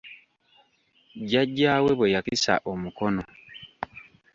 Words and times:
Jajjaawe 1.31 1.91
bwe 1.97 2.07
yakisa 2.15 2.53
omukono. 2.71 3.23